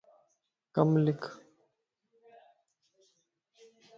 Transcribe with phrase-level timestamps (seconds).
[0.75, 1.21] ڪم لک